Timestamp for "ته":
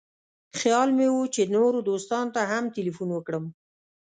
2.35-2.41